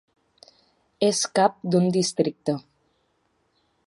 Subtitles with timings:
[1.07, 2.57] És cap d'un districte.